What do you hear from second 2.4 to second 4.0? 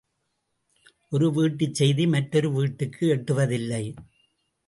வீட்டுக்கு எட்டுவதில்லை.